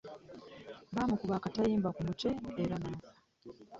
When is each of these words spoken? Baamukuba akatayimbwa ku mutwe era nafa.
Baamukuba 0.93 1.33
akatayimbwa 1.37 1.89
ku 1.95 2.01
mutwe 2.07 2.29
era 2.63 2.75
nafa. 2.81 3.11